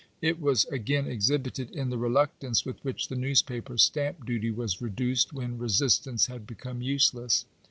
It 0.19 0.41
was 0.41 0.65
again 0.65 1.05
exhibited 1.05 1.69
in 1.75 1.91
the 1.91 1.97
reluctance 1.99 2.65
with 2.65 2.83
which 2.83 3.07
the 3.07 3.15
newspaper 3.15 3.77
stamp 3.77 4.25
duty 4.25 4.49
was 4.49 4.81
reduced, 4.81 5.31
when 5.31 5.59
resistance 5.59 6.25
had 6.25 6.47
become 6.47 6.81
useless. 6.81 7.45